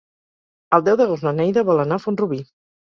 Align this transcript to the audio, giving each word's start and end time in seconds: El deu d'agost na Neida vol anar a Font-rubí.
El 0.79 0.85
deu 0.89 0.97
d'agost 1.03 1.29
na 1.29 1.37
Neida 1.43 1.67
vol 1.71 1.87
anar 1.87 2.03
a 2.03 2.07
Font-rubí. 2.09 2.45